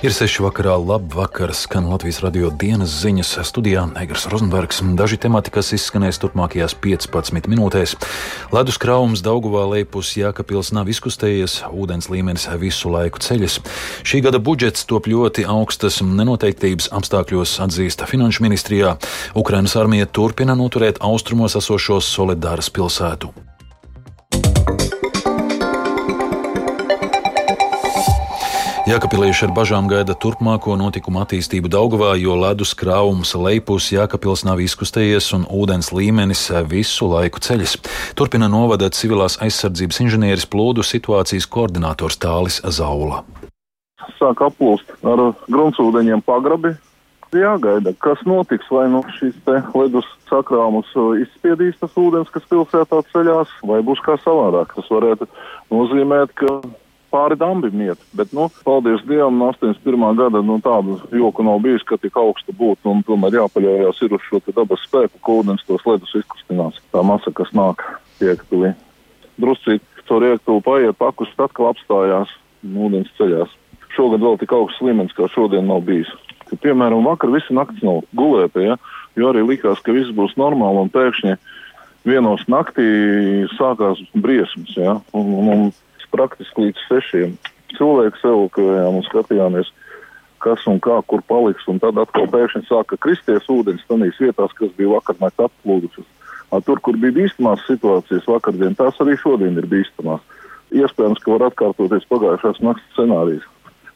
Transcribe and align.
Ir 0.00 0.14
seši 0.16 0.40
vakarā, 0.40 0.78
labi 0.80 1.12
vakar, 1.12 1.50
skan 1.52 1.84
Latvijas 1.90 2.22
radio 2.24 2.48
dienas 2.48 2.94
ziņas 3.02 3.34
studijā 3.44 3.82
Egars 4.00 4.22
Rozenbergs. 4.32 4.78
Daži 4.96 5.18
temati, 5.20 5.52
kas 5.52 5.74
izskanēs 5.76 6.16
turpmākajās 6.22 6.72
15 6.80 7.50
minūtēs. 7.52 7.92
Ledus 8.48 8.80
kraums 8.80 9.20
Dauguvā 9.20 9.66
lejpus 9.68 10.14
Jākapils 10.16 10.72
nav 10.72 10.88
izkustējies, 10.88 11.58
ūdens 11.68 12.08
līmenis 12.08 12.48
visu 12.64 12.88
laiku 12.94 13.20
ceļas. 13.20 13.58
Šī 14.00 14.22
gada 14.24 14.40
budžets 14.40 14.88
top 14.88 15.04
ļoti 15.12 15.44
augstas 15.44 16.00
nenoteiktības 16.00 16.88
apstākļos 16.96 17.58
atzīsta 17.68 18.08
Finanšu 18.08 18.48
ministrijā. 18.48 18.96
Ukrainas 19.36 19.76
armija 19.76 20.08
turpina 20.08 20.56
noturēt 20.56 21.04
austrumos 21.04 21.60
esošo 21.60 22.00
Solidāras 22.00 22.72
pilsētu. 22.72 23.49
Jākapilieši 28.90 29.44
ar 29.46 29.52
bažām 29.54 29.86
gaida 29.86 30.16
turpmāko 30.18 30.72
notikumu 30.74 31.20
attīstību 31.20 31.68
Daugavā, 31.70 32.08
jo 32.18 32.34
ledus 32.34 32.72
krāvums 32.74 33.36
lejpus 33.38 33.92
Jākapils 33.94 34.42
nav 34.48 34.58
izkustējies 34.64 35.28
un 35.36 35.44
ūdens 35.46 35.92
līmenis 35.94 36.48
visu 36.66 37.06
laiku 37.12 37.38
ceļas. 37.38 37.76
Turpina 38.18 38.48
novada 38.50 38.88
civilās 38.90 39.38
aizsardzības 39.46 40.02
inženieris 40.02 40.48
plūdu 40.50 40.82
situācijas 40.82 41.46
koordinators 41.46 42.18
Tālis 42.18 42.58
Zaula. 42.66 43.22
Sāk 44.18 44.42
aplūst 44.48 44.90
ar 45.06 45.22
gruntsūdeņiem 45.46 46.26
pagrabi. 46.26 46.74
Jāgaida, 47.30 47.94
kas 48.02 48.26
notiks, 48.26 48.66
vai 48.74 48.88
nu 48.90 49.04
šīs 49.20 49.38
ledus 49.70 50.10
sakrāmus 50.26 50.90
izspiedīs 51.28 51.78
tas 51.78 51.94
ūdens, 51.94 52.34
kas 52.34 52.50
pilsētā 52.50 53.04
ceļās, 53.14 53.54
vai 53.70 53.84
būs 53.86 54.02
kā 54.02 54.18
savādāk. 54.26 54.74
Tas 54.74 54.90
varētu 54.90 55.30
nozīmēt, 55.70 56.34
ka 56.34 56.58
pāri 57.10 57.36
dambim 57.38 57.82
iet. 57.84 58.00
Bet, 58.16 58.32
nu, 58.36 58.48
paldies 58.64 59.02
Dievam, 59.08 59.38
no 59.38 59.50
81. 59.52 60.06
gada 60.18 60.42
nu, 60.46 60.58
tādu 60.64 60.98
joku 61.14 61.44
nav 61.46 61.60
bijis, 61.64 61.84
ka 61.86 61.98
tik 62.00 62.16
augsta 62.18 62.54
būtu 62.56 62.92
un 62.92 63.04
tomēr 63.06 63.40
jāpaļaujas 63.40 64.02
ir 64.06 64.16
uz 64.16 64.26
šo 64.28 64.40
dabas 64.54 64.84
spēku, 64.86 65.18
ka 65.18 65.38
ūdens 65.40 65.66
tos 65.68 65.84
ledus 65.88 66.14
izkustinās. 66.22 66.80
Tā 66.94 67.04
masa, 67.06 67.32
kas 67.34 67.52
nāk 67.56 67.84
iektuvi. 68.22 68.72
Druscīt 69.40 69.84
caur 70.10 70.26
iektuvi 70.26 70.64
paiet, 70.66 70.98
pakus 70.98 71.30
atkal 71.38 71.70
apstājās 71.70 72.32
un 72.66 72.80
ūdens 72.86 73.12
ceļās. 73.18 73.52
Šogad 73.94 74.22
vēl 74.22 74.38
tik 74.40 74.52
augsts 74.54 74.82
līmenis, 74.84 75.14
kā 75.16 75.26
šodien 75.30 75.66
nav 75.70 75.84
bijis. 75.86 76.10
Ka, 76.48 76.58
piemēram, 76.62 77.06
vakar 77.06 77.30
visi 77.34 77.54
naktis 77.54 77.82
nav 77.86 78.02
gulēta, 78.16 78.62
ja? 78.62 78.76
jo 79.18 79.30
arī 79.30 79.42
likās, 79.46 79.82
ka 79.82 79.94
viss 79.94 80.14
būs 80.14 80.36
normāli 80.38 80.84
un 80.84 80.92
pēkšņi 80.94 81.36
vienos 82.06 82.42
naktī 82.50 82.86
sākās 83.56 84.02
briesmas. 84.14 84.74
Ja? 84.78 84.98
Un, 85.16 85.32
un, 85.40 85.50
un 85.54 85.64
praktiski 86.12 86.66
līdz 86.66 86.86
sešiem. 86.88 87.36
Cilvēki 87.76 88.24
evakuējām 88.26 88.98
un 88.98 89.06
skatījāmies, 89.06 89.70
kas 90.42 90.64
un 90.70 90.80
kā, 90.82 90.98
kur 91.06 91.22
paliks. 91.28 91.68
Tad 91.82 92.00
atkal 92.00 92.26
pēkšņi 92.32 92.66
sāka 92.68 92.98
kristies 93.00 93.46
ūdens 93.52 93.84
tanīs 93.88 94.18
vietās, 94.20 94.54
kas 94.58 94.72
bija 94.78 94.96
vakarnakt 94.96 95.46
atplūdušas. 95.46 96.08
Tur, 96.66 96.80
kur 96.82 96.98
bija 96.98 97.14
bīstamās 97.20 97.62
situācijas 97.68 98.26
vakardien, 98.26 98.74
tās 98.74 98.98
arī 99.02 99.14
šodien 99.20 99.58
ir 99.60 99.68
bīstamās. 99.70 100.24
Iespējams, 100.74 101.22
ka 101.22 101.34
var 101.36 101.48
atkārtoties 101.50 102.06
pagājušās 102.10 102.60
nakts 102.62 102.86
scenārijs. 102.94 103.46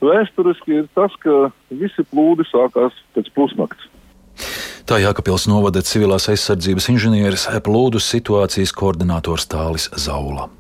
Vēsturiski 0.05 0.81
ir 0.83 0.89
tas, 0.95 1.15
ka 1.23 1.51
visi 1.71 2.05
plūdi 2.11 2.47
sākās 2.51 2.97
pēc 3.15 3.31
pusnakts. 3.35 3.91
Tā 4.85 4.99
Jākapils 5.01 5.47
novada 5.49 5.81
civilās 5.87 6.27
aizsardzības 6.29 6.91
inženieris 6.93 7.47
plūdu 7.65 8.03
situācijas 8.03 8.75
koordinators 8.77 9.49
Tālis 9.49 9.89
Zaula. 9.97 10.51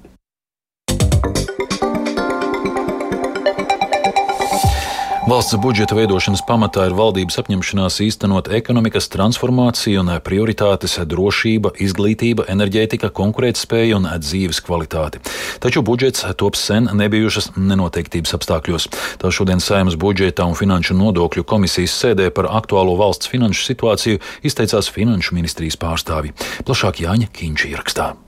Valsts 5.24 5.56
budžeta 5.56 5.96
veidošanas 5.96 6.44
pamatā 6.44 6.84
ir 6.84 6.92
valdības 6.94 7.38
apņemšanās 7.40 7.94
īstenot 8.04 8.50
ekonomikas 8.54 9.08
transformāciju 9.08 10.02
un 10.02 10.10
prioritātes- 10.20 10.98
drošība, 11.12 11.72
izglītība, 11.80 12.44
enerģētika, 12.52 13.08
konkurētspēja 13.08 13.96
un 13.96 14.04
dzīves 14.20 14.60
kvalitāte. 14.60 15.18
Taču 15.60 15.82
budžets 15.82 16.22
top 16.36 16.54
sen 16.56 16.90
nebijušas 16.92 17.56
nenoteiktības 17.56 18.34
apstākļos. 18.36 18.88
Tā 19.18 19.32
šodien 19.32 19.60
Saimas 19.60 19.96
budžeta 19.96 20.44
un 20.44 20.54
finanšu 20.54 20.94
nodokļu 20.94 21.42
komisijas 21.42 21.96
sēdē 22.04 22.30
par 22.30 22.44
aktuālo 22.44 22.94
valsts 22.96 23.26
finanšu 23.26 23.74
situāciju 23.74 24.20
izteicās 24.44 24.90
Finanšu 24.90 25.32
ministrijas 25.32 25.76
pārstāvi. 25.76 26.32
Plašāk 26.64 27.00
Jāņa 27.00 27.28
Kīņš 27.32 27.66
ierakstā. 27.72 28.23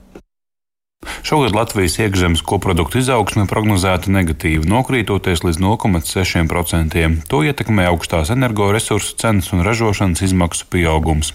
Šogad 1.27 1.55
Latvijas 1.55 1.97
iekšzemes 1.99 2.39
koprodukta 2.47 3.01
izaugsme 3.01 3.43
prognozēta 3.51 4.07
negatīvi, 4.15 4.63
nokrītoties 4.71 5.41
līdz 5.43 5.59
0,6%. 5.59 7.01
To 7.27 7.41
ietekmē 7.43 7.83
augstās 7.89 8.31
energoresursu 8.31 9.17
cenas 9.19 9.49
un 9.51 9.65
ražošanas 9.67 10.23
izmaksu 10.23 10.69
pieaugums. 10.71 11.33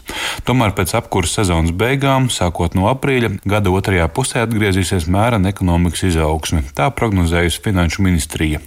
Tomēr 0.49 0.73
pēc 0.79 0.95
apkurses 0.97 1.37
sezonas 1.39 1.75
beigām, 1.77 2.31
sākot 2.33 2.73
no 2.79 2.89
aprīļa, 2.89 3.35
gada 3.45 3.69
otrajā 3.69 4.07
pusē 4.17 4.47
atgriezīsies 4.47 5.11
mērena 5.13 5.53
ekonomikas 5.53 6.07
izaugsme. 6.09 6.65
Tā 6.73 6.89
prognozējusi 6.97 7.61
Finanšu 7.69 8.07
ministrija. 8.09 8.63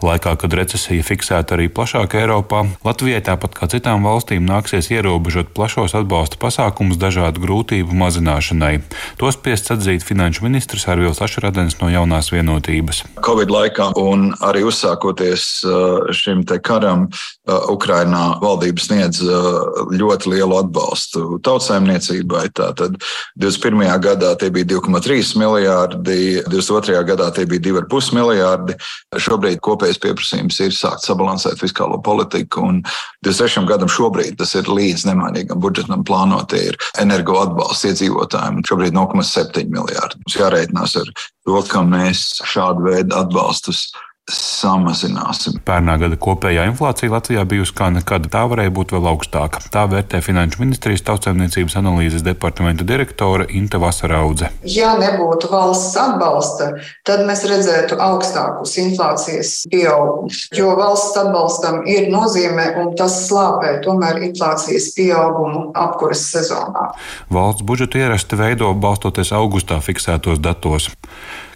Laikā, 0.00 0.32
kad 0.40 0.56
recesija 0.56 1.04
fiksēta 1.04 1.58
arī 1.58 1.68
plašāk 1.68 2.16
Eiropā, 2.22 2.64
Latvijai 2.88 3.20
tāpat 3.28 3.54
kā 3.58 3.68
citām 3.70 4.08
valstīm 4.08 4.48
nāksies 4.48 4.90
ierobežot 4.96 5.52
plašos 5.56 5.94
atbalsta 6.00 6.40
pasākumus 6.40 6.96
dažādu 7.00 7.44
grūtību 7.44 8.00
mazināšanai. 8.00 8.80
Tos 9.20 9.36
spiests 9.36 9.76
atzīt 9.76 10.08
Finanšu 10.08 10.39
finanšu 10.40 10.44
ministrs 10.44 10.88
Arvils 10.88 11.20
Ašradens 11.20 11.76
no 11.80 11.88
jaunās 11.88 12.30
vienotības. 12.32 13.04
Covid 13.24 13.50
laikā 13.50 13.92
un 13.96 14.32
arī 14.40 14.64
uzsākoties 14.64 15.64
uh, 15.64 16.12
šim 16.12 16.44
karam, 16.62 17.08
uh, 17.46 17.70
Ukrainā 17.70 18.40
valdības 18.40 18.86
sniedz 18.88 19.22
uh, 19.22 19.88
ļoti 19.92 20.30
lielu 20.30 20.56
atbalstu 20.56 21.40
tautsājumniecībai. 21.44 22.50
Tātad 22.54 22.96
21. 23.36 24.00
gadā 24.00 24.34
tie 24.38 24.50
bija 24.50 24.78
2,3 24.80 25.36
miljārdi, 25.36 26.42
22. 26.48 27.04
gadā 27.04 27.30
tie 27.34 27.46
bija 27.46 27.60
2,5 27.84 28.14
miljārdi. 28.16 28.76
Šobrīd 29.16 29.60
kopējais 29.60 30.00
pieprasījums 30.00 30.60
ir 30.60 30.72
sākt 30.72 31.04
sabalansēt 31.04 31.60
fiskālo 31.60 32.00
politiku, 32.02 32.64
un 32.64 32.82
26. 33.26 33.66
gadam 33.68 33.90
šobrīd 33.90 34.38
tas 34.40 34.54
ir 34.56 34.68
līdz 34.70 35.06
nemainīgam 35.10 35.60
budžetam 35.60 36.04
plānotie 36.04 36.70
ir 36.70 36.80
energo 37.00 37.40
atbalsts 37.42 37.88
iedzīvotājiem. 37.90 38.62
Šobrīd 38.68 38.96
0,7 38.96 39.68
miljārdi. 39.70 40.29
Mums 40.30 40.44
jārēķinās 40.44 40.92
ar 41.00 41.08
to, 41.18 41.56
ka 41.66 41.80
mēs 41.82 42.20
šādu 42.46 42.84
veidu 42.84 43.16
atbalstus 43.18 43.88
samazināsim. 44.28 45.58
Pērnā 45.66 45.96
gada 46.00 46.16
kopējā 46.20 46.66
inflācija 46.70 47.12
Latvijā 47.12 47.44
bijusi 47.48 47.74
kā 47.76 47.90
nekad. 47.94 48.28
Tā 48.32 48.44
varēja 48.50 48.72
būt 48.74 48.94
vēl 48.94 49.08
augstāka. 49.10 49.62
Tā 49.72 49.86
vērtē 49.90 50.20
Finanšu 50.24 50.60
ministrijas 50.62 51.04
tautsēmniecības 51.08 51.76
analīzes 51.80 52.24
departamenta 52.26 52.86
direktore 52.86 53.46
Inte 53.56 53.80
Vasaraudze. 53.82 54.50
Ja 54.68 54.92
nebūtu 55.00 55.50
valsts 55.52 55.96
atbalsta, 56.00 56.70
tad 57.08 57.24
mēs 57.28 57.44
redzētu 57.50 57.98
augstākus 58.00 58.76
inflācijas 58.82 59.54
pieaugumus, 59.72 60.46
jo 60.56 60.74
valsts 60.78 61.18
atbalstam 61.20 61.82
ir 61.90 62.10
nozīme 62.12 62.70
un 62.80 62.94
tas 62.98 63.22
slāpē 63.26 63.78
tomēr 63.84 64.22
inflācijas 64.30 64.92
pieaugumu 64.96 65.70
apkuras 65.78 66.24
sezonā. 66.34 66.90
Valsts 67.32 67.66
budžetu 67.66 68.02
ierasti 68.02 68.38
veido 68.38 68.72
balstoties 68.74 69.32
augustā 69.36 69.80
fiksētos 69.84 70.42
datos. 70.42 70.90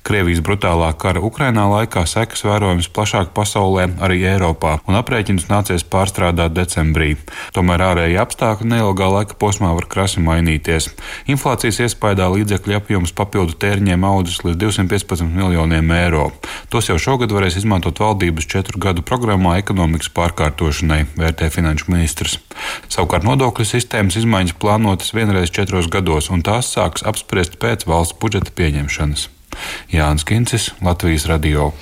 Krievijas 0.04 0.42
brutālā 0.44 0.91
kara 1.00 1.22
Ukrainā 1.25 1.62
laikā 1.65 2.03
sekas 2.04 2.42
vērojams 2.44 2.91
plašāk 2.92 3.31
pasaulē, 3.32 3.87
arī 4.04 4.19
Eiropā, 4.28 4.75
un 4.84 4.98
aprēķinus 4.98 5.47
nācies 5.48 5.84
pārstrādāt 5.88 6.53
decembrī. 6.53 7.15
Tomēr 7.56 7.81
ārēji 7.87 8.19
apstākļi 8.20 8.69
neilgā 8.69 9.09
laika 9.09 9.38
posmā 9.41 9.70
var 9.72 9.87
krasi 9.88 10.20
mainīties. 10.20 10.91
Inflācijas 11.32 11.81
iespējā 11.87 12.28
līdzekļu 12.34 12.76
apjoms 12.76 13.15
papildu 13.16 13.56
tēriņiem 13.65 14.04
audzis 14.04 14.42
līdz 14.44 14.60
215 14.60 15.25
miljoniem 15.25 15.94
eiro. 15.97 16.27
Tos 16.68 16.91
jau 16.91 16.98
šogad 17.01 17.33
varēs 17.33 17.56
izmantot 17.62 18.03
valdības 18.04 18.45
četru 18.45 18.83
gadu 18.84 19.01
programmā 19.09 19.56
ekonomikas 19.62 20.12
pārkārtošanai, 20.12 21.06
vērtē 21.16 21.48
finanšu 21.54 21.89
ministrs. 21.95 22.36
Savukārt 22.92 23.24
nodokļu 23.24 23.71
sistēmas 23.72 24.21
izmaiņas 24.21 24.59
plānotas 24.60 25.16
vienreiz 25.16 25.48
četros 25.48 25.89
gados, 25.89 26.28
un 26.28 26.45
tās 26.45 26.74
sāks 26.77 27.09
apspriest 27.09 27.56
pēc 27.56 27.89
valsts 27.89 28.21
budžeta 28.21 28.53
pieņemšanas. 28.53 29.34
Jānis 29.92 30.24
Kincis, 30.28 30.71
Latvijas 30.83 31.27
radio. 31.30 31.72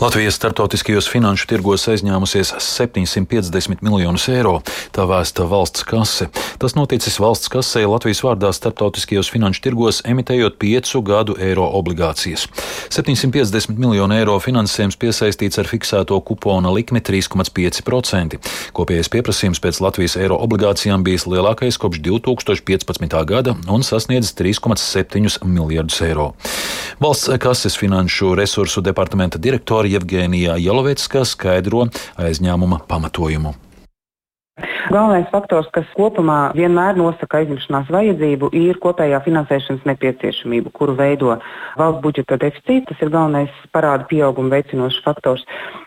Latvijas 0.00 0.34
startautiskajos 0.38 1.06
finanšu 1.12 1.46
tirgos 1.50 1.84
aizņēmusies 1.92 2.54
750 2.58 3.84
miljonus 3.84 4.28
eiro. 4.32 4.58
Tā 4.94 5.04
vēsta 5.08 5.46
valsts 5.48 5.84
kase. 5.86 6.28
Tas 6.58 6.74
noticis 6.78 7.18
valsts 7.22 7.50
kasē 7.52 7.84
Latvijas 7.86 8.22
vārdā 8.24 8.50
startautiskajos 8.56 9.30
finanšu 9.32 9.62
tirgos, 9.66 10.00
emitējot 10.08 10.58
piecu 10.62 11.02
gadu 11.06 11.36
eiro 11.38 11.68
obligācijas. 11.78 12.48
750 12.92 13.78
miljonu 13.78 14.16
eiro 14.16 14.38
finansējums 14.42 14.98
piesaistīts 15.00 15.60
ar 15.62 15.70
fiksēto 15.70 16.18
kupona 16.26 16.72
likmi 16.74 17.02
3,5%. 17.04 18.40
Kopējais 18.76 19.12
pieprasījums 19.12 19.62
pēc 19.62 19.80
Latvijas 19.84 20.16
eiro 20.20 20.38
obligācijām 20.42 21.04
bijis 21.06 21.28
lielākais 21.30 21.78
kopš 21.80 22.02
2015. 22.04 23.18
gada 23.28 23.56
un 23.70 23.86
sasniedzis 23.86 24.34
3,7 24.38 25.44
miljardus 25.46 26.00
eiro. 26.04 26.32
Valsts 27.02 27.28
kases 27.38 27.78
finanšu 27.78 28.34
resursu 28.38 28.80
departamenta 28.80 29.38
direktora 29.38 29.90
Jevgēnija 29.90 30.54
Jelovecka 30.62 31.24
skaidro 31.26 31.88
aizņēmuma 32.14 32.78
pamatojumu. 32.86 33.56
Galvenais 34.92 35.30
faktors, 35.32 35.70
kas 35.72 35.86
kopumā 35.96 36.50
vienmēr 36.52 36.98
nosaka 37.00 37.38
aizņemšanās 37.40 37.88
vajadzību, 37.94 38.50
ir 38.52 38.76
kopējā 38.82 39.22
finansēšanas 39.24 39.86
nepieciešamība, 39.88 40.72
kuru 40.76 40.92
veido 40.98 41.38
valsts 41.80 42.02
budžeta 42.04 42.36
deficīts. 42.42 42.90
Tas 42.90 43.00
ir 43.00 43.12
galvenais 43.14 43.56
parāda 43.72 44.04
pieauguma 44.10 44.58
veicinošs 44.58 45.00
faktors. 45.06 45.46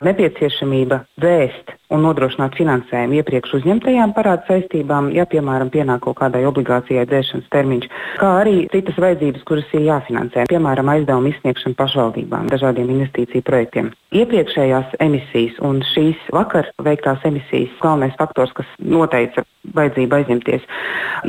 Nepieciešamība 0.10 1.04
vēst 1.22 1.75
un 1.94 2.02
nodrošināt 2.06 2.56
finansējumu 2.57 3.19
iepriekš 3.19 3.60
uzņemtajām 3.60 4.13
parāda 4.16 4.46
saistībām, 4.50 5.12
ja, 5.13 5.28
piemēram, 5.30 5.69
pienāk 5.74 6.01
kaut 6.06 6.18
kādai 6.22 6.42
obligācijai 6.50 7.06
dzēšanas 7.10 7.51
termiņš, 7.54 7.90
kā 8.22 8.31
arī 8.42 8.56
citas 8.74 8.98
vajadzības, 9.01 9.46
kuras 9.46 9.75
ir 9.78 9.86
jāfinansē, 9.86 10.48
piemēram, 10.50 10.90
aizdevuma 10.96 11.30
izsniegšana 11.30 11.78
pašvaldībām, 11.78 12.50
dažādiem 12.54 12.90
investīciju 12.96 13.46
projektiem. 13.46 13.92
Iepriekšējās 14.16 14.98
emisijas 15.04 15.60
un 15.66 15.81
šīs 15.92 16.22
vakar 16.34 16.72
veiktās 16.86 17.24
emisijas 17.28 17.74
galvenais 17.84 18.16
faktors, 18.18 18.54
kas 18.56 18.69
noteica 18.95 19.45
vajadzību 19.75 20.19
aizņemties, 20.19 20.68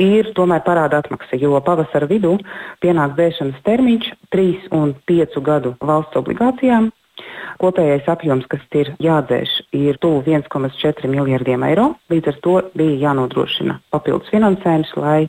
ir 0.03 0.31
tomēr 0.37 0.63
parāda 0.65 1.01
atmaksa, 1.03 1.39
jo 1.41 1.59
pavasara 1.65 2.09
vidū 2.09 2.37
pienāk 2.83 3.17
dzēšanas 3.17 3.65
termiņš 3.67 4.13
3 4.33 4.71
un 4.79 4.95
5 5.09 5.43
gadu 5.43 5.75
valsts 5.83 6.19
obligācijām 6.19 6.91
Kopējais 7.57 8.05
apjoms, 8.11 8.45
kas 8.51 8.61
ir 8.77 8.91
jādzēš, 9.01 9.53
ir 9.73 9.97
tuvu 10.01 10.21
1,4 10.29 11.09
miljardiem 11.09 11.65
eiro. 11.65 11.87
Līdz 12.13 12.31
ar 12.31 12.39
to 12.45 12.55
bija 12.77 12.99
jānodrošina 13.07 13.79
papildus 13.93 14.29
finansējums, 14.33 14.93
lai 15.01 15.19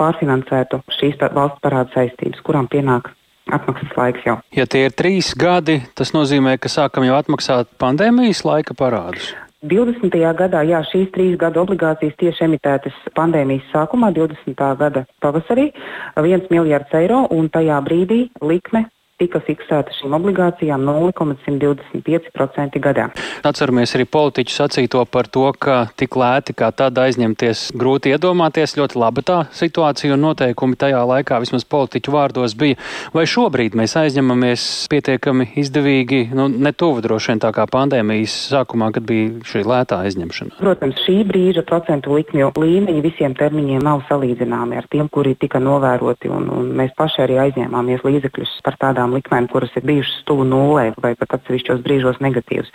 pārfinansētu 0.00 0.80
šīs 0.96 1.20
valsts 1.20 1.60
parāda 1.64 1.92
saistības, 1.96 2.40
kurām 2.46 2.70
pienāk 2.72 3.12
atmaksas 3.52 3.92
laiks 3.96 4.24
jau. 4.24 4.38
Ja 4.56 4.64
tie 4.68 4.86
ir 4.88 4.96
trīs 4.96 5.34
gadi, 5.36 5.82
tas 5.96 6.14
nozīmē, 6.16 6.56
ka 6.60 6.72
sākam 6.72 7.04
jau 7.08 7.18
atmaksāt 7.20 7.76
pandēmijas 7.80 8.44
laika 8.48 8.76
parādus. 8.76 9.34
20. 9.66 10.14
gadā, 10.38 10.62
jā, 10.62 10.78
šīs 10.86 11.08
trīs 11.14 11.34
gadu 11.38 11.64
obligācijas 11.64 12.14
tieši 12.20 12.44
emitētas 12.46 12.94
pandēmijas 13.18 13.66
sākumā, 13.72 14.12
20. 14.14 14.54
gada 14.78 15.02
pavasarī, 15.24 15.72
1 16.14 16.46
miljards 16.54 16.94
eiro, 16.94 17.24
un 17.34 17.50
tajā 17.50 17.80
brīdī 17.82 18.28
likme 18.38 18.86
tika 19.18 19.40
fiksēta 19.42 19.92
šīm 19.98 20.14
obligācijām 20.18 20.84
0,125% 20.86 22.78
gadā. 22.82 23.08
Atceramies 23.46 23.94
arī 23.96 24.06
politiķu 24.06 24.54
sacīto 24.54 25.02
par 25.10 25.26
to, 25.26 25.46
ka 25.58 25.88
tik 25.98 26.16
lēti 26.18 26.54
kā 26.58 26.70
tad 26.74 26.98
aizņemties 27.02 27.68
grūti 27.78 28.12
iedomāties. 28.14 28.76
Ļoti 28.78 28.98
laba 29.00 29.20
tā 29.26 29.38
situācija 29.54 30.14
un 30.14 30.22
noteikumi 30.28 30.78
tajā 30.78 31.02
laikā 31.10 31.40
vismaz 31.42 31.64
politiķu 31.66 32.14
vārdos 32.14 32.54
bija. 32.58 32.78
Vai 33.14 33.24
šobrīd 33.28 33.74
mēs 33.78 33.96
aizņemamies 33.98 34.62
pietiekami 34.92 35.44
izdevīgi, 35.62 36.20
nu, 36.36 36.48
ne 36.48 36.72
tuvu 36.72 37.02
droši 37.04 37.32
vien 37.32 37.42
tā 37.42 37.50
kā 37.56 37.66
pandēmijas 37.70 38.34
sākumā, 38.52 38.92
kad 38.94 39.06
bija 39.08 39.42
šī 39.48 39.64
lētā 39.66 39.96
aizņemšana? 40.06 40.58
Protams, 40.60 41.02
šī 41.06 41.16
brīža 41.28 41.62
procentu 41.66 42.14
likmju 42.14 42.52
līmeņi 42.58 43.04
visiem 43.04 43.34
termiņiem 43.38 43.82
nav 43.84 44.04
salīdzināmi 44.08 44.78
ar 44.78 44.86
tiem, 44.90 45.10
kuri 45.12 45.34
tika 45.40 45.58
novēroti, 45.62 46.30
un, 46.32 46.48
un 46.54 46.72
mēs 46.78 46.94
paši 46.98 47.24
arī 47.26 47.38
aizņēmāmies 47.48 48.04
līdzekļus 48.06 48.58
par 48.66 48.78
tādām 48.80 49.07
tādām 49.08 49.16
likmēm, 49.16 49.48
kuras 49.48 49.70
ir 49.76 49.84
bijušas 49.84 50.24
tuvu 50.26 50.44
nulē 50.44 50.94
vai 51.00 51.14
pat 51.16 51.38
atsevišķos 51.38 51.82
brīžos 51.82 52.20
negatīvas. 52.20 52.68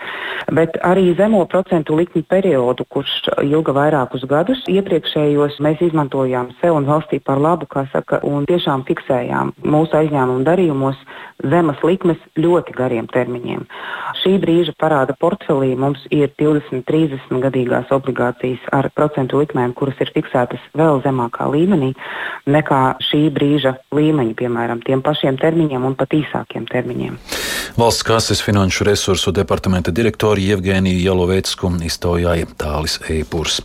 Bet 0.51 0.77
arī 0.83 1.15
zemo 1.15 1.45
procentu 1.45 1.95
likmi 1.95 2.23
periodu, 2.23 2.85
kurš 2.89 3.29
ilga 3.43 3.73
vairākus 3.73 4.25
gadus, 4.27 4.63
iepriekšējos 4.67 5.59
mēs 5.59 5.81
izmantojām 5.81 6.53
sev 6.61 6.75
un 6.75 6.85
valstī 6.85 7.19
par 7.19 7.39
labu, 7.39 7.65
kā 7.65 7.85
saka, 7.91 8.19
un 8.23 8.45
tiešām 8.45 8.83
fiksējām 8.87 9.53
mūsu 9.63 9.97
aizņēmumu 9.97 10.43
darījumos 10.43 10.97
zemes 11.43 11.79
likmes 11.83 12.19
ļoti 12.37 12.73
gariem 12.75 13.07
termiņiem. 13.11 13.65
Šī 14.21 14.37
brīža 14.39 14.73
parāda 14.79 15.15
portfelī 15.19 15.73
mums 15.75 16.03
ir 16.13 16.31
20, 16.39 16.83
30 16.87 17.41
gadīgās 17.43 17.91
obligācijas 17.91 18.63
ar 18.71 18.89
procentu 18.95 19.41
likmēm, 19.41 19.73
kuras 19.75 19.99
ir 20.03 20.11
fiksētas 20.15 20.63
vēl 20.77 21.01
zemākā 21.03 21.49
līmenī 21.51 21.93
nekā 22.47 22.81
šī 23.03 23.27
brīža 23.33 23.75
līmeņi, 23.95 24.35
piemēram, 24.39 24.83
tiem 24.85 25.03
pašiem 25.03 25.39
termiņiem 25.41 25.89
un 25.89 25.97
pat 25.99 26.15
īsākiem 26.23 26.65
termiņiem. 26.71 27.19
Valsts 27.77 28.05
kases 28.05 28.41
finanšu 28.45 28.85
resursu 28.85 29.31
departamenta 29.33 29.91
direktori 29.91 30.45
Jevgēnija 30.49 30.99
Jalovecku 31.07 31.71
iztaujāja 31.87 32.49
Tālis 32.59 32.99
Eipurs. 33.09 33.61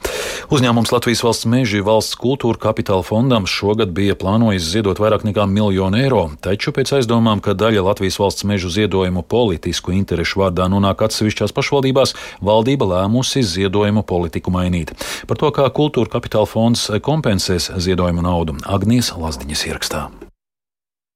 Uzņēmums 0.54 0.92
Latvijas 0.94 1.22
valsts 1.26 1.48
meži 1.50 1.82
valsts 1.84 2.16
kultūra 2.18 2.60
kapitāla 2.68 3.04
fondam 3.04 3.46
šogad 3.48 3.92
bija 3.96 4.16
plānojis 4.18 4.64
ziedot 4.64 5.00
vairāk 5.02 5.26
nekā 5.28 5.44
miljonu 5.50 6.00
eiro, 6.00 6.22
taču 6.44 6.72
pēc 6.76 6.94
aizdomām, 6.98 7.42
ka 7.44 7.56
daļa 7.58 7.84
Latvijas 7.90 8.16
valsts 8.22 8.46
mežu 8.48 8.72
ziedojumu 8.72 9.24
politisku 9.28 9.92
interešu 9.96 10.44
vārdā 10.44 10.70
nonāk 10.72 11.04
atsevišķās 11.08 11.52
pašvaldībās, 11.56 12.14
valdība 12.44 12.88
lēmusi 12.94 13.44
ziedojumu 13.44 14.06
politiku 14.08 14.54
mainīt. 14.54 14.94
Par 15.28 15.40
to, 15.40 15.52
kā 15.52 15.68
kultūra 15.74 16.16
kapitāla 16.16 16.48
fonds 16.48 16.88
kompensēs 17.04 17.72
ziedojumu 17.76 18.24
naudu, 18.24 18.56
Agnijas 18.64 19.12
Lazdiņas 19.18 19.68
ierakstā. 19.68 20.08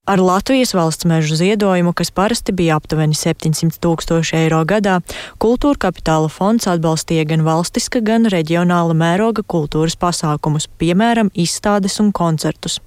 Ar 0.02 0.18
Latvijas 0.18 0.72
valsts 0.74 1.06
mežu 1.06 1.36
ziedojumu, 1.38 1.92
kas 1.94 2.10
parasti 2.10 2.50
bija 2.52 2.74
aptuveni 2.74 3.14
700 3.14 3.76
tūkstoši 3.84 4.34
eiro 4.34 4.58
gadā, 4.66 4.96
kultūra 5.38 5.78
kapitāla 5.84 6.26
fonds 6.26 6.66
atbalstīja 6.66 7.22
gan 7.30 7.44
valstiska, 7.46 8.00
gan 8.02 8.26
reģionāla 8.26 8.96
mēroga 8.98 9.44
kultūras 9.46 9.94
pasākumus, 9.94 10.66
piemēram, 10.82 11.30
izstādes 11.38 12.00
un 12.02 12.08
koncertus. 12.10 12.80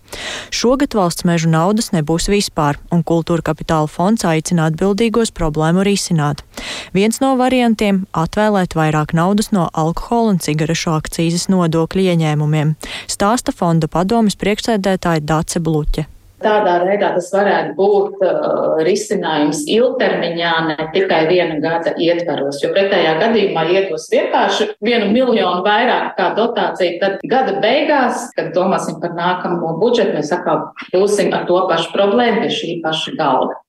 Šogad 0.52 0.98
valsts 1.00 1.24
mežu 1.24 1.48
naudas 1.54 1.94
nebūs 1.96 2.28
vispār, 2.28 2.76
un 2.92 3.06
kultūra 3.08 3.46
kapitāla 3.48 3.88
fonds 3.88 4.28
aicina 4.28 4.66
atbildīgos 4.68 5.32
problēmu 5.32 5.86
risināt. 5.88 6.44
Viens 6.92 7.22
no 7.24 7.38
variantiem- 7.40 8.02
atvēlēt 8.26 8.76
vairāk 8.76 9.14
naudas 9.16 9.54
no 9.54 9.70
alkohola 9.72 10.36
un 10.36 10.40
cigarešu 10.40 10.92
akcijas 11.00 11.48
nodokļu 11.48 12.12
ieņēmumiem, 12.12 12.76
stāsta 13.08 13.56
fonda 13.56 13.88
padomas 13.88 14.36
priekšsēdētāja 14.36 15.24
Dace 15.24 15.64
Bluķe. 15.64 16.15
Tādā 16.46 16.76
veidā 16.86 17.10
tas 17.16 17.32
varētu 17.34 17.74
būt 17.78 18.22
uh, 18.22 18.76
risinājums 18.86 19.64
ilgtermiņā, 19.72 20.54
ne 20.70 20.88
tikai 20.94 21.24
viena 21.30 21.58
gada 21.64 21.96
ietvaros. 21.98 22.60
Jo 22.62 22.70
pretējā 22.76 23.16
gadījumā 23.24 23.66
ietos 23.74 24.06
vienkārši 24.14 24.70
vienu 24.86 25.10
miljonu 25.10 25.64
vairāk 25.66 26.14
kā 26.20 26.32
dotācija, 26.38 27.00
tad 27.02 27.26
gada 27.26 27.58
beigās, 27.64 28.28
kad 28.38 28.54
domāsim 28.54 29.00
par 29.02 29.16
nākamo 29.18 29.76
budžetu, 29.82 30.14
mēs 30.20 30.34
atkal 30.36 30.68
būsim 30.94 31.34
ar 31.34 31.48
to 31.50 31.64
pašu 31.72 31.94
problēmu 31.96 32.46
pie 32.46 32.52
šī 32.60 32.76
paša 32.86 33.16
galda. 33.18 33.62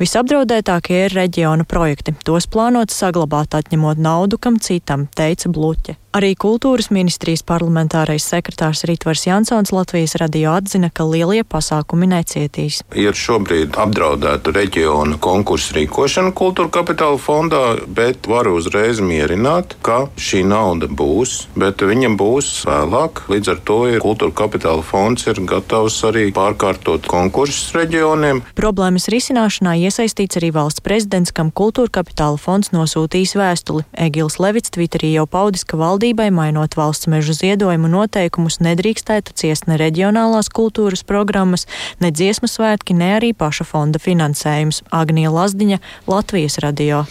Visapdraudētākie 0.00 1.04
ir 1.06 1.14
reģiona 1.16 1.64
projekti. 1.68 2.16
Tos 2.26 2.48
plānots 2.50 2.96
saglabāt, 3.00 3.56
atņemot 3.56 4.00
naudu 4.00 4.40
kam 4.40 4.58
citam, 4.60 5.06
teica 5.16 5.52
Bluķe. 5.52 5.96
Arī 6.14 6.36
kultūras 6.38 6.92
ministrijas 6.94 7.40
parlamentārais 7.42 8.22
sekretārs 8.30 8.84
Ritvars 8.86 9.24
Jansons 9.26 9.72
Latvijas 9.74 10.12
radio 10.20 10.52
atzina, 10.54 10.86
ka 10.86 11.02
lielie 11.10 11.42
pasākumi 11.42 12.06
necietīs. 12.06 12.84
Ir 12.94 13.18
šobrīd 13.18 13.74
apdraudēta 13.82 14.52
reģiona 14.54 15.18
konkursu 15.18 15.74
rīkošana 15.74 16.30
kultūra 16.38 16.70
kapitāla 16.76 17.18
fondā, 17.18 17.62
bet 17.96 18.28
varu 18.30 18.52
uzreiz 18.60 19.00
mierināt, 19.02 19.74
ka 19.82 20.04
šī 20.14 20.44
nauda 20.46 20.86
būs, 20.86 21.48
bet 21.58 21.82
viņa 21.82 22.12
būs 22.14 22.52
vēlāk. 22.70 23.24
Līdz 23.34 23.50
ar 23.56 23.64
to 23.66 23.80
ir 23.90 23.98
kultūra 24.06 24.36
kapitāla 24.44 24.86
fonds 24.86 25.26
ir 25.26 25.42
gatavs 25.42 25.98
arī 26.06 26.28
pārkārtot 26.38 27.10
konkursus 27.10 27.74
reģioniem. 27.74 28.44
Problēmas 28.54 29.08
risināšanā 29.10 29.74
iesaistīts 29.82 30.38
arī 30.38 30.52
valsts 30.54 30.86
prezidents, 30.86 31.34
kam 31.34 31.50
kultūra 31.50 31.90
kapitāla 31.98 32.38
fonds 32.38 32.70
nosūtījis 32.70 33.34
vēstuli. 33.42 33.82
Egils 34.06 34.38
Levits 34.38 34.70
Twitterī 34.78 35.16
jau 35.16 35.26
paudis, 35.26 35.66
ka 35.66 35.82
valdība 35.82 36.03
valdībai, 36.04 36.28
mainot 36.30 36.76
valsts 36.76 37.08
mežu 37.08 37.32
ziedojumu 37.32 37.88
noteikumus, 37.88 38.58
nedrīkstētu 38.60 39.32
ciest 39.40 39.64
ne 39.70 39.78
reģionālās 39.80 40.50
kultūras 40.52 41.00
programmas, 41.00 41.64
ne 41.96 42.10
dziesmu 42.12 42.44
svētki, 42.44 42.92
ne 42.92 43.14
arī 43.16 43.32
paša 43.32 43.64
fonda 43.64 43.96
finansējums. 43.98 44.82
Agnija 44.92 45.30
Lazdiņa, 45.32 45.78
Latvijas 46.06 46.58
radio. 46.60 47.06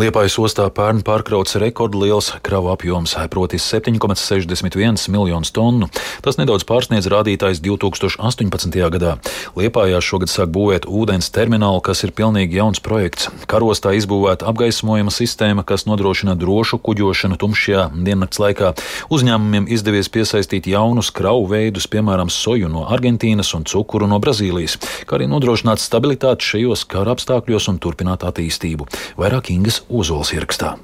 Liepājas 0.00 0.38
ostā 0.40 0.70
pērn 0.72 1.02
pārkrauts 1.04 1.58
rekordliels 1.60 2.32
kravu 2.40 2.72
apjoms, 2.72 3.18
proti 3.28 3.60
7,61 3.60 4.96
miljonus 5.12 5.52
tonu. 5.52 5.90
Tas 6.24 6.40
nedaudz 6.40 6.64
pārsniedz 6.64 7.10
rādītājs 7.12 7.60
2018. 7.60 8.80
gadā. 8.96 9.18
Liepājā 9.60 10.00
šogad 10.00 10.32
sāk 10.32 10.48
būvēt 10.56 10.88
ūdens 10.88 11.28
terminālu, 11.36 11.82
kas 11.84 12.00
ir 12.06 12.16
pilnīgi 12.16 12.62
jauns 12.62 12.80
projekts. 12.80 13.28
Karostā 13.44 13.92
izbūvēta 13.98 14.48
apgaismojuma 14.48 15.12
sistēma, 15.12 15.66
kas 15.68 15.84
nodrošina 15.84 16.38
drošu 16.38 16.80
kuģošanu 16.80 17.36
tumšajā 17.36 17.90
diennakts 18.08 18.37
nakts 18.38 18.42
laikā 18.42 18.72
uzņēmumiem 19.10 19.68
izdevies 19.68 20.08
piesaistīt 20.08 20.68
jaunus 20.70 21.10
kravu 21.10 21.46
veidus, 21.50 21.88
piemēram, 21.90 22.30
soju 22.30 22.68
no 22.68 22.86
Argentīnas 22.88 23.54
un 23.54 23.64
cukuru 23.64 24.06
no 24.06 24.18
Brazīlijas, 24.18 24.78
kā 25.06 25.18
arī 25.18 25.28
nodrošināt 25.28 25.82
stabilitāti 25.82 26.44
šajos 26.44 26.86
kara 26.88 27.16
apstākļos 27.16 27.68
un 27.72 27.78
turpināt 27.78 28.24
attīstību. 28.24 28.88
Vairāk 29.18 29.50
Ingas 29.50 29.82
Ozols 29.88 30.32
ierakstā. 30.32 30.76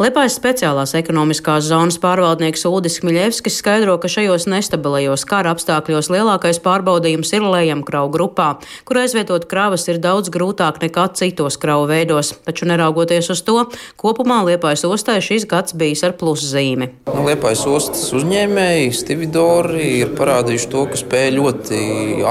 Liepājas 0.00 0.38
speciālās 0.38 0.94
ekonomiskās 0.96 1.66
zonas 1.68 1.98
pārvaldnieks 2.00 2.62
Ulris 2.64 2.94
Kmiļevskis 3.02 3.58
skaidro, 3.60 3.98
ka 4.00 4.08
šajos 4.08 4.46
nestabilajos 4.48 5.26
kara 5.28 5.50
apstākļos 5.52 6.08
lielākais 6.08 6.62
pārbaudījums 6.64 7.28
ir 7.36 7.44
lejamkravu 7.44 8.08
grupā, 8.14 8.46
kur 8.88 9.02
aizvietot 9.02 9.44
kravas 9.50 9.84
ir 9.92 10.00
daudz 10.00 10.32
grūtāk 10.32 10.78
nekā 10.80 11.04
citos 11.20 11.58
kravu 11.60 11.90
veidos. 11.90 12.30
Taču 12.46 12.70
neraugoties 12.70 13.28
uz 13.34 13.42
to, 13.44 13.66
kopumā 14.00 14.38
Liepājas 14.48 14.86
ostai 14.88 15.18
šis 15.20 15.44
gads 15.50 15.76
bijis 15.76 16.06
ar 16.08 16.16
pluszīmi. 16.16 16.88
Nu, 17.12 17.26
Liepājas 17.28 17.66
ostas 17.68 18.08
uzņēmēji, 18.16 18.88
stividori 18.96 19.90
ir 19.98 20.16
parādījuši 20.16 20.72
to, 20.72 20.86
ka 20.88 21.02
spēj 21.02 21.30
ļoti 21.36 21.82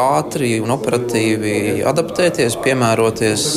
ātri 0.02 0.56
un 0.66 0.74
operatīvi 0.80 1.86
adaptēties, 1.94 2.58
piemēroties 2.66 3.48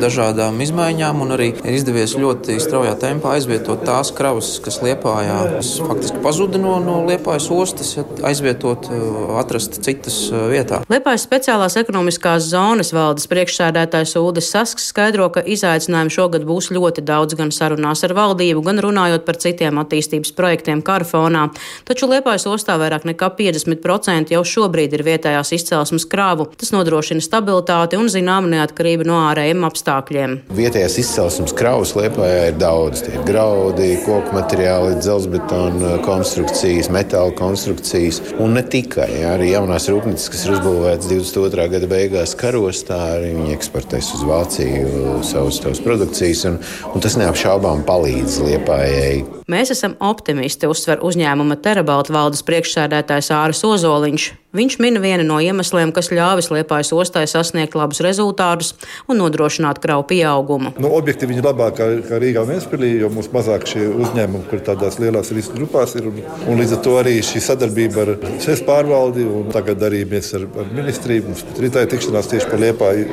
dažādām 0.00 0.64
izmaiņām 0.64 1.20
un 1.26 1.36
arī 1.36 1.52
ir 1.60 1.80
izdevies 1.82 2.16
ļoti 2.16 2.56
straujā 2.64 2.96
tempā 2.96 3.36
aizvietot 3.36 3.41
aizvietot 3.42 3.80
tās 3.82 4.12
kravas, 4.14 4.54
kas 4.62 4.78
Liepājā 4.84 5.36
faktiski 5.82 6.20
pazuda 6.22 6.60
no, 6.62 6.76
no 6.82 7.00
Liepājas 7.08 7.48
ostas, 7.50 7.90
aizvietot, 8.22 8.86
uh, 8.92 9.32
atrast 9.40 9.80
citas 9.82 10.18
uh, 10.30 10.44
vietā. 10.52 10.82
Liepājas 10.92 11.24
speciālās 11.26 11.74
ekonomiskās 11.80 12.46
zonas 12.52 12.92
valdes 12.94 13.26
priekšsēdētājs 13.30 14.14
Ulris 14.20 14.52
Sasks 14.54 14.86
skaidro, 14.92 15.26
ka 15.34 15.42
izaicinājumi 15.42 16.14
šogad 16.14 16.46
būs 16.46 16.70
ļoti 16.74 17.02
daudz 17.06 17.34
gan 17.38 17.50
sarunās 17.54 18.04
ar 18.06 18.14
valdību, 18.14 18.62
gan 18.68 18.78
runājot 18.84 19.26
par 19.26 19.40
citiem 19.42 19.80
attīstības 19.82 20.34
projektiem 20.38 20.84
kara 20.86 21.08
fonā. 21.08 21.48
Taču 21.88 22.06
Liepājas 22.12 22.46
ostā 22.50 22.78
vairāk 22.78 23.08
nekā 23.10 23.32
50% 23.40 24.36
jau 24.36 24.44
šobrīd 24.46 24.94
ir 24.94 25.06
vietējās 25.08 25.50
izcelsmes 25.58 26.06
krāvu. 26.06 26.46
Tas 26.60 26.70
nodrošina 26.74 27.24
stabilitāti 27.24 27.98
un 27.98 28.06
zināmu 28.12 28.54
neatkarību 28.54 29.08
no 29.10 29.18
ārējiem 29.32 29.66
apstākļiem. 29.66 30.38
Vietējās 30.54 31.00
izcelsmes 31.02 31.56
kravas 31.58 31.96
Liepājā 31.98 32.52
ir 32.52 32.58
daudz. 32.60 33.02
Tie 33.02 33.16
ir 33.16 33.31
graudi, 33.32 33.96
koku 34.04 34.34
materiāli, 34.36 34.96
dzelzbetona 35.00 35.94
konstrukcijas, 36.04 36.90
metāla 36.92 37.32
konstrukcijas. 37.36 38.20
Un 38.42 38.56
ne 38.58 38.62
tikai. 38.66 39.08
Jā, 39.22 39.32
arī 39.38 39.52
jaunās 39.54 39.88
rūpnīcas, 39.88 40.28
kas 40.32 40.44
ir 40.44 40.56
uzbūvētas 40.58 41.08
22. 41.08 41.66
gada 41.72 41.88
beigās 41.88 42.36
karostā, 42.38 42.98
arī 43.16 43.32
viņi 43.38 43.56
eksportēs 43.56 44.12
uz 44.18 44.26
Vāciju 44.28 45.22
savus, 45.24 45.62
savus 45.62 45.80
produkcijas. 45.84 46.44
Un, 46.50 46.60
un 46.92 47.04
tas 47.04 47.16
neapšaubām 47.20 47.86
palīdz 47.88 48.42
Liepājai. 48.50 49.24
Mēs 49.52 49.72
esam 49.74 49.96
optimisti, 50.04 50.68
uzsver 50.68 51.00
uzņēmuma 51.04 51.56
Terabalta 51.64 52.14
valdes 52.14 52.44
priekšsēdētājs 52.48 53.32
Āris 53.38 53.64
Ozoliņš. 53.68 54.30
Viņš 54.52 54.74
min 54.84 54.98
vienu 55.00 55.24
no 55.24 55.38
iemesliem, 55.40 55.94
kas 55.96 56.10
ļāvis 56.12 56.50
Liepājas 56.52 56.90
ostai 56.92 57.22
sasniegt 57.30 57.72
labus 57.78 58.02
rezultātus 58.04 58.74
un 59.08 59.16
nodrošināt 59.22 59.78
kravu 59.80 60.04
pieaugumu. 60.10 60.74
Nu, 60.76 60.90
objektīvi 60.92 61.32
viņi 61.32 61.44
labāk 61.46 61.78
kā, 61.78 61.86
kā 62.04 62.18
Rīgā 62.20 62.42
un 62.44 62.50
Ventspilī, 62.50 62.90
jo 63.00 63.08
mums 63.14 63.30
mazāk 63.32 63.64
šie 63.70 63.86
uzņēmumi, 63.88 64.44
kur 64.50 64.60
tādās 64.66 65.00
lielās 65.00 65.32
riska 65.32 65.56
grupās 65.56 65.96
ir. 65.96 66.10
Un, 66.10 66.20
un 66.52 66.60
līdz 66.60 66.76
ar 66.76 66.82
to 66.84 66.98
arī 67.00 67.14
šī 67.24 67.40
sadarbība 67.46 68.04
ar 68.04 68.12
SES 68.44 68.60
pārvaldi 68.68 69.24
un 69.24 69.48
tagad 69.56 69.88
arī 69.88 70.02
mēs 70.12 70.34
ar, 70.36 70.44
ar 70.60 70.68
ministriju. 70.76 71.30
Mums 71.30 71.46
rītā 71.56 71.86
ir 71.86 71.94
tikšanās 71.94 72.28
tieši 72.34 72.52
par 72.52 72.60
Liepāju 72.66 73.08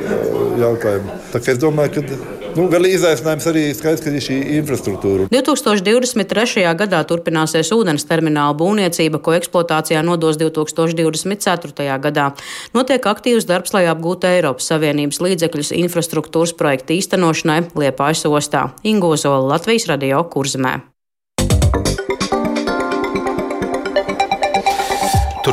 jautājumu. 0.60 1.18
Tā 1.32 1.40
kā 1.40 1.56
es 1.56 1.64
domāju, 1.64 2.04
ka 2.04 2.39
Nu, 2.58 2.66
vēl 2.72 2.88
izaicinājums 2.90 3.48
arī 3.52 3.64
skaidrs, 3.78 4.04
ka 4.04 4.12
ir 4.14 4.24
šī 4.26 4.38
infrastruktūra. 4.60 5.28
2023. 5.32 6.66
gadā 6.80 7.02
turpināsies 7.08 7.72
ūdens 7.76 8.08
termināla 8.10 8.58
būvniecība, 8.60 9.22
ko 9.24 9.36
eksploatācijā 9.38 10.02
nodos 10.06 10.40
2024. 10.42 11.88
gadā. 12.06 12.30
Notiek 12.76 13.10
aktīvs 13.14 13.48
darbs, 13.50 13.74
lai 13.78 13.86
apgūtu 13.92 14.32
Eiropas 14.34 14.70
Savienības 14.74 15.22
līdzekļus 15.26 15.74
infrastruktūras 15.86 16.56
projektu 16.58 16.98
īstenošanai 17.00 17.62
Liepājas 17.78 18.26
ostā. 18.30 18.70
Ingozola 18.84 19.56
Latvijas 19.56 19.90
radio 19.92 20.24
kurzmē. 20.26 20.80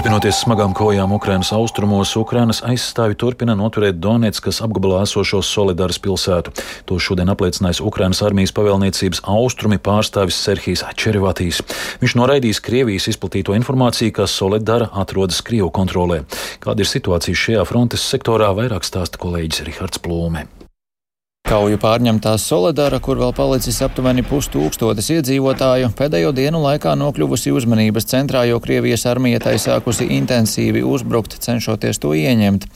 Turpinoties 0.06 0.36
smagām 0.44 0.70
kojām 0.70 1.10
Ukrainas 1.16 1.48
austrumos, 1.50 2.12
Ukrainas 2.14 2.60
aizstāvi 2.62 3.16
turpina 3.18 3.56
noturēt 3.58 3.96
Donetskas 3.98 4.60
apgabalā 4.62 5.00
esošo 5.02 5.40
Solidaras 5.42 5.98
pilsētu. 5.98 6.52
To 6.86 7.00
šodien 7.02 7.32
apliecinājis 7.32 7.80
Ukrainas 7.82 8.22
armijas 8.22 8.54
pavēlniecības 8.54 9.24
austrumi 9.26 9.80
pārstāvis 9.82 10.38
Serhijas 10.38 10.84
Čerivatīs. 10.94 11.58
Viņš 12.04 12.14
noraidījis 12.22 12.62
Krievijas 12.62 13.10
izplatīto 13.10 13.56
informāciju, 13.58 14.14
ka 14.20 14.30
Solidara 14.30 14.92
atrodas 14.94 15.42
Krievu 15.42 15.72
kontrolē. 15.74 16.20
Kāda 16.62 16.86
ir 16.86 16.92
situācija 16.92 17.42
šajā 17.42 17.66
frontes 17.66 18.06
sektorā, 18.06 18.54
vairāk 18.54 18.86
stāsta 18.86 19.18
kolēģis 19.18 19.66
Rihards 19.66 20.06
Plūme. 20.06 20.46
Kauju 21.56 21.78
pārņemtā 21.80 22.34
Solidara, 22.36 22.98
kur 23.00 23.16
vēl 23.16 23.30
palicis 23.32 23.78
aptuveni 23.80 24.20
pustūkstotis 24.28 25.06
iedzīvotāju, 25.14 25.88
pēdējo 25.96 26.34
dienu 26.36 26.58
laikā 26.60 26.92
nokļuvusi 27.00 27.54
uzmanības 27.56 28.04
centrā, 28.10 28.42
jo 28.44 28.58
Krievijas 28.60 29.06
armija 29.08 29.40
tai 29.40 29.54
sākusi 29.62 30.04
intensīvi 30.18 30.82
uzbrukt, 30.84 31.38
cenšoties 31.46 32.02
to 32.02 32.12
ieņemt. 32.12 32.66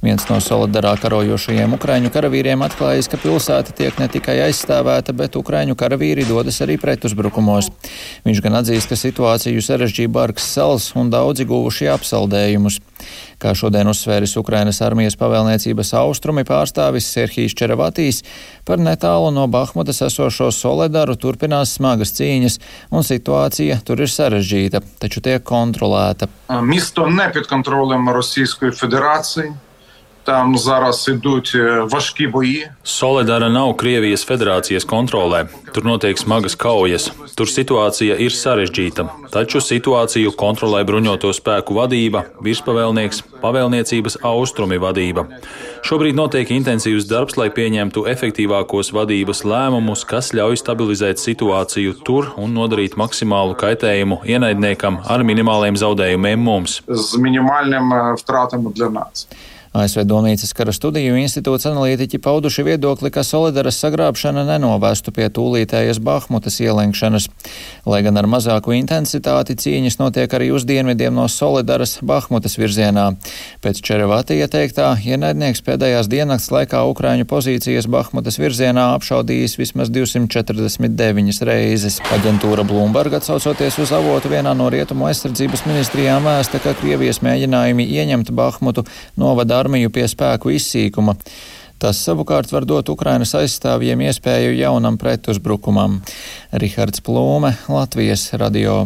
Viens 0.00 0.24
no 0.30 0.38
Solidarā 0.40 0.94
karojošajiem 1.02 1.76
ukraiņu 1.76 2.14
karavīriem 2.14 2.64
atklājis, 2.64 3.10
ka 3.12 3.20
pilsēta 3.20 3.76
tiek 3.76 4.00
ne 4.00 4.08
tikai 4.08 4.38
aizstāvēta, 4.46 5.12
bet 5.20 5.36
ukraiņu 5.36 5.76
karavīri 5.76 6.24
dodas 6.24 6.62
arī 6.64 6.78
pretuzbrukumos. 6.80 7.68
Viņš 8.24 8.40
gan 8.46 8.56
atzīst, 8.62 8.88
ka 8.88 8.96
situāciju 8.96 9.66
sarežģīja 9.68 10.16
Barks 10.16 10.48
sals 10.56 10.94
un 10.96 11.12
daudzi 11.12 11.44
guvuši 11.44 11.92
apsaldējumus. 11.92 12.80
Kā 13.40 13.54
šodien 13.56 13.88
uzsvēris 13.90 14.36
Ukrainas 14.40 14.82
armijas 14.84 15.16
pavēlniecības 15.20 15.94
austrumi 16.00 16.44
pārstāvis 16.48 17.08
Serhijas 17.14 17.56
Čeravatīs, 17.56 18.20
par 18.68 18.82
netālu 18.82 19.30
no 19.34 19.46
Bahmutas 19.50 20.02
esošo 20.06 20.50
Soledaru 20.54 21.16
turpinās 21.20 21.76
smagas 21.78 22.14
cīņas, 22.18 22.60
un 22.90 23.06
situācija 23.06 23.80
tur 23.86 24.04
ir 24.04 24.12
sarežģīta, 24.12 24.84
taču 25.00 25.24
tiek 25.24 25.44
kontrolēta. 25.46 26.28
Misto 26.66 27.08
nepiet 27.08 27.48
kontrolēm 27.50 28.12
Rosijas 28.14 28.56
Federāciju. 28.60 29.56
Там 30.25 30.57
зараз 30.57 31.07
ідуть 31.07 31.55
важкі 31.91 32.27
бої. 32.27 32.67
Solidara 32.83 33.49
nav 33.49 33.75
Krievijas 33.77 34.25
federācijas 34.25 34.85
kontrolē. 34.85 35.45
Tur 35.73 35.85
notiek 35.85 36.17
smagas 36.17 36.55
kaujas. 36.57 37.11
Tur 37.37 37.45
situācija 37.45 38.17
ir 38.17 38.33
sarežģīta, 38.33 39.05
taču 39.29 39.61
situāciju 39.61 40.33
kontrolē 40.33 40.81
bruņoto 40.89 41.29
spēku 41.29 41.77
vadība, 41.77 42.23
virspavēlnieks, 42.41 43.21
pavēlniecības 43.43 44.17
austrumi 44.25 44.81
vadība. 44.81 45.27
Šobrīd 45.85 46.17
notiek 46.17 46.49
intensīvs 46.57 47.05
darbs, 47.05 47.37
lai 47.37 47.51
pieņemtu 47.53 48.07
efektīvākos 48.09 48.89
vadības 48.97 49.45
lēmumus, 49.45 50.07
kas 50.09 50.33
ļauj 50.33 50.57
stabilizēt 50.63 51.21
situāciju 51.21 51.99
tur 52.01 52.33
un 52.41 52.57
nodarīt 52.57 52.97
maksimālu 52.97 53.53
kaitējumu 53.61 54.23
ienaidniekam 54.25 55.03
ar 55.05 55.21
minimāliem 55.21 55.77
zaudējumiem 55.77 56.39
mums. 56.49 56.81
З 56.87 57.17
мінімальними 57.17 58.15
втратами 58.15 58.71
для 58.73 58.89
нас. 58.89 59.27
ASV 59.70 60.02
Domnīcas 60.02 60.50
kara 60.50 60.72
studiju 60.74 61.14
institūts 61.20 61.68
analītiķi 61.70 62.18
pauduši 62.18 62.64
viedokli, 62.66 63.06
ka 63.14 63.22
Solidaras 63.22 63.76
sagrābšana 63.78 64.42
nenovestu 64.48 65.12
pie 65.14 65.28
tūlītējas 65.30 66.00
Bahmutas 66.02 66.56
ielenkšanas. 66.58 67.28
Lai 67.86 68.00
gan 68.02 68.18
ar 68.18 68.26
mazāku 68.26 68.74
intensitāti 68.74 69.54
cīņas 69.54 70.00
notiek 70.00 70.34
arī 70.34 70.48
uz 70.50 70.66
dienvidiem 70.66 71.14
no 71.14 71.28
Solidaras 71.30 72.00
Bahmutas 72.02 72.58
virzienā. 72.58 73.12
Pēc 73.62 73.78
Čerevatija 73.86 74.48
teiktā, 74.50 74.88
ienaidnieks 75.06 75.62
pēdējās 75.62 76.10
diennakts 76.10 76.50
laikā 76.50 76.82
Ukraiņu 76.90 77.28
pozīcijas 77.30 77.86
Bahmutas 77.86 78.40
virzienā 78.42 78.88
apšaudījis 78.96 79.54
vismaz 79.62 79.94
249 79.94 81.46
reizes. 81.46 82.00
Aģentūra 82.18 82.66
Bloomberg 82.66 83.14
atsaucoties 83.20 83.78
uz 83.86 83.94
avotu 83.94 84.34
vienā 84.34 84.56
no 84.58 84.66
rietumu 84.74 85.06
aizsardzības 85.12 85.62
ministrijām 85.70 86.26
vēsta, 86.26 86.58
ka 86.58 86.74
Krievijas 86.82 87.22
mēģinājumi 87.22 87.86
ieņemt 88.00 88.34
Bahmutu 88.34 88.88
novada 89.14 89.59
armiju 89.60 89.92
pie 89.94 90.06
spēku 90.10 90.52
izsīkuma. 90.56 91.16
Tas 91.80 91.96
savukārt 92.04 92.50
var 92.52 92.66
dot 92.68 92.90
Ukrainas 92.92 93.30
aizstāvjiem 93.38 94.02
iespēju 94.04 94.50
jaunam 94.52 94.98
pretuzbrukumam. 95.00 95.94
Rihards 96.52 97.00
Plūme, 97.00 97.54
Latvijas 97.72 98.26
radio. 98.36 98.82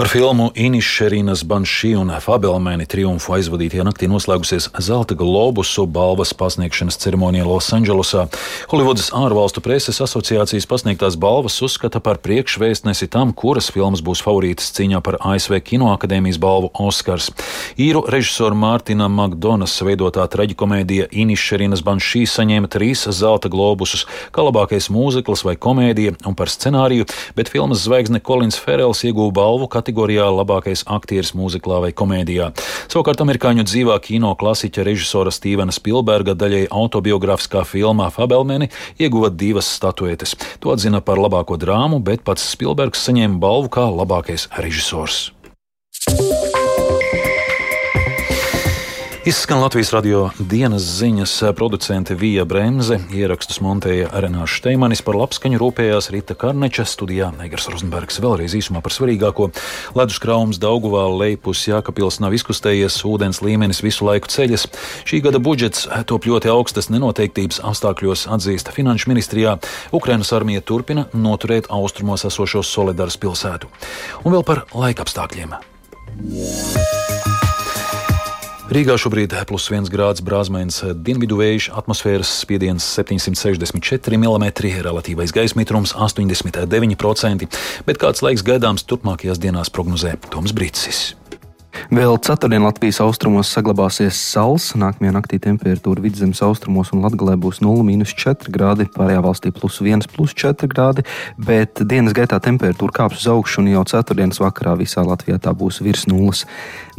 Ar 0.00 0.08
filmu 0.08 0.46
Inišerinas 0.56 1.42
Banšī 1.44 1.90
un 2.00 2.08
Fabelmēni 2.24 2.86
triumfu 2.88 3.34
aizvadītajā 3.36 3.84
naktī 3.84 4.08
noslēgusies 4.08 4.70
Zelta 4.86 5.18
globusu 5.20 5.84
balvas 5.84 6.32
pasniegšanas 6.32 6.96
ceremonija 7.02 7.44
Losandželosā. 7.44 8.24
Holivudas 8.72 9.10
ārvalstu 9.12 9.60
preses 9.60 10.00
asociācijas 10.00 10.64
pasniegtās 10.70 11.20
balvas 11.20 11.58
uzskata 11.66 12.00
par 12.00 12.22
priekšvēstnesi 12.24 13.10
tam, 13.12 13.36
kuras 13.36 13.68
filmas 13.74 14.00
būs 14.00 14.24
favorītas 14.24 14.72
cīņā 14.78 15.02
par 15.04 15.20
ASV 15.20 15.60
Kinoakadēmijas 15.68 16.40
balvu 16.40 16.72
Oskars. 16.88 17.28
Īru 17.76 18.06
režisora 18.08 18.56
Mārtina 18.56 19.12
Makdonas 19.12 19.76
veidotā 19.84 20.24
traģikomēdija 20.32 21.12
Inišerinas 21.12 21.84
Banšī 21.84 22.13
šīs 22.14 22.34
saņēma 22.38 22.70
trīs 22.70 23.04
zelta 23.10 23.50
globusus- 23.50 24.06
kā 24.34 24.44
labākais 24.46 24.90
mūzikls 24.90 25.44
vai 25.44 25.56
komēdija 25.56 26.14
un 26.26 26.34
par 26.34 26.46
scenāriju, 26.46 27.08
bet 27.34 27.48
filmas 27.48 27.84
zvaigzne 27.84 28.20
Kolins 28.20 28.58
Ferels 28.58 29.02
ieguva 29.04 29.32
balvu 29.32 29.68
kategorijā 29.68 30.28
labākais 30.30 30.84
aktieris 30.86 31.34
mūziklā 31.34 31.80
vai 31.80 31.92
komēdijā. 31.92 32.52
Savukārt 32.88 33.20
amerikāņu 33.20 33.64
dzīvā 33.66 34.00
kino 34.00 34.34
klasiķa 34.34 34.84
režisora 34.84 35.30
Stīvena 35.34 35.72
Spilberga 35.72 36.34
daļai 36.34 36.68
autobiogrāfiskā 36.68 37.64
filmā 37.66 38.10
Fabelmeni 38.12 38.70
ieguva 38.98 39.30
divas 39.30 39.66
statuetes. 39.66 40.36
To 40.60 40.70
atzina 40.70 41.00
par 41.00 41.16
labāko 41.16 41.58
drāmu, 41.58 42.02
bet 42.02 42.24
pats 42.24 42.54
Spilbergs 42.54 43.02
saņēma 43.08 43.40
balvu 43.40 43.68
kā 43.68 43.88
labākais 43.90 44.48
režisors. 44.58 45.32
Izskan 49.24 49.60
Latvijas 49.60 49.88
radio 49.92 50.30
dienas 50.38 50.82
ziņas 50.82 51.32
producente 51.56 52.12
Vija 52.14 52.42
Bremse, 52.44 52.98
ierakstus 53.08 53.62
montēja 53.64 54.10
Renāša 54.20 54.58
Steimanis, 54.58 55.00
par 55.00 55.16
labskaņu 55.16 55.56
rūpējās 55.62 56.10
Rita 56.12 56.34
Karneča, 56.36 56.84
studijā 56.84 57.30
Negars 57.38 57.70
Rozenbergs. 57.72 58.18
Vēlreiz 58.20 58.52
īsumā 58.58 58.82
par 58.84 58.92
svarīgāko. 58.92 59.46
Ledus 59.96 60.20
krāums 60.20 60.60
Dauguvā 60.60 61.06
lejpus 61.08 61.62
Jākapils 61.70 62.20
nav 62.20 62.36
izkustējies, 62.36 62.98
ūdens 63.08 63.40
līmenis 63.40 63.80
visu 63.86 64.04
laiku 64.04 64.28
ceļas. 64.28 64.66
Šī 65.08 65.22
gada 65.24 65.40
budžets 65.40 65.86
top 66.04 66.28
ļoti 66.28 66.52
augstas 66.52 66.90
nenoteiktības 66.92 67.62
apstākļos 67.64 68.26
atzīsta 68.36 68.76
Finanšu 68.76 69.08
ministrijā. 69.14 69.56
Ukrainas 69.96 70.34
armija 70.36 70.60
turpina 70.60 71.06
noturēt 71.16 71.72
austrumos 71.72 72.26
esošo 72.28 72.60
Solidaras 72.60 73.16
pilsētu. 73.16 73.72
Un 74.20 74.36
vēl 74.36 74.44
par 74.44 74.66
laika 74.76 75.08
apstākļiem. 75.08 75.56
Yeah. 76.24 77.03
Rīgā 78.74 78.96
šobrīd 78.98 79.30
ir 79.30 79.44
plus 79.46 79.68
1 79.70 79.86
grāds 79.86 80.18
brāzmēns 80.26 80.80
dienvidu 81.06 81.36
vējš, 81.38 81.68
atmosfēras 81.78 82.32
spiediens 82.40 82.82
764 82.96 84.18
mm, 84.18 84.48
relatīvais 84.82 85.30
gaisa 85.36 85.54
mitrums 85.60 85.94
89%, 85.94 87.46
bet 87.86 88.02
kāds 88.02 88.24
laiks 88.26 88.42
gaidāms 88.42 88.82
turpmākajās 88.90 89.38
dienās 89.38 89.70
prognozē 89.70 90.16
Toms 90.26 90.56
Brīsis. 90.58 91.12
Vēl 91.94 92.16
ceturtdien 92.22 92.64
Latvijas 92.64 93.00
austrumos 93.04 93.50
saglabāsies 93.52 94.16
sals. 94.16 94.70
Nākamajā 94.78 95.12
naktī 95.14 95.38
temperatūra 95.42 96.02
vidzemes 96.04 96.40
austrumos 96.44 96.92
un 96.94 97.02
Latvijā 97.04 97.36
būs 97.40 97.60
0,4 97.64 98.52
grādi, 98.54 98.86
pārējā 98.94 99.20
valstī 99.24 99.52
plus 99.54 99.80
1,4 99.82 100.70
grādi, 100.70 101.04
bet 101.36 101.82
dienas 101.82 102.14
gaitā 102.16 102.38
temperatūra 102.42 102.94
kāps 103.00 103.22
uz 103.22 103.28
augšu 103.34 103.62
un 103.62 103.72
jau 103.74 103.84
ceturtdienas 103.90 104.40
vakarā 104.42 104.76
visā 104.80 105.04
Latvijā 105.06 105.40
tā 105.42 105.54
būs 105.54 105.82
virs 105.84 106.06
nulles. 106.10 106.44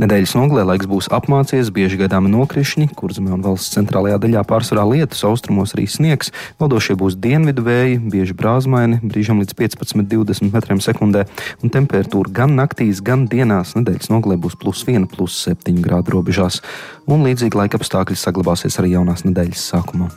Nedēļas 0.02 0.36
nogalē 0.36 0.66
laiks 0.68 0.90
būs 0.92 1.08
apmācies, 1.16 1.72
bieži 1.72 2.00
gaidāmi 2.02 2.28
nokrišņi, 2.34 2.90
kur 3.00 3.14
zemē 3.16 3.32
un 3.38 3.46
valsts 3.46 3.78
centrālajā 3.78 4.20
daļā 4.26 4.44
pārsvarā 4.48 4.84
lietus, 4.90 5.24
austrumos 5.24 5.72
arī 5.78 5.86
sniegs. 5.88 6.34
Valdošie 6.60 6.98
būs 7.00 7.16
dienvidu 7.16 7.64
vēji, 7.64 8.02
bieži 8.12 8.36
brāzmaini, 8.36 9.00
brīžam 9.08 9.40
līdz 9.40 9.56
15-20 9.56 10.52
metriem 10.52 10.84
sekundē, 10.84 11.24
un 11.64 11.72
temperatūra 11.72 12.34
gan 12.42 12.58
naktīs, 12.60 13.00
gan 13.00 13.24
dienās 13.32 13.78
nedēļas 13.80 14.12
nogalē 14.12 14.36
būs 14.44 14.60
plus 14.66 14.86
1, 14.90 15.06
plus 15.14 15.38
7 15.46 15.82
grādu 15.86 16.18
robežās, 16.18 16.62
un 17.06 17.26
līdzīgi 17.28 17.62
laika 17.62 17.78
apstākļi 17.78 18.18
saglabāsies 18.18 18.82
arī 18.82 18.96
jaunās 18.98 19.28
nedēļas 19.28 19.72
sākumā. 19.76 20.10